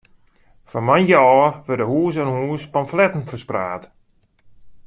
Fan 0.69 0.85
moandei 0.87 1.19
ôf 1.35 1.53
wurde 1.65 1.85
hûs 1.91 2.15
oan 2.21 2.31
hûs 2.35 2.63
pamfletten 2.73 3.27
ferspraat. 3.29 3.83